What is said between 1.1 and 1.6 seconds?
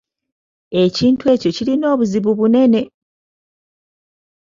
ekyo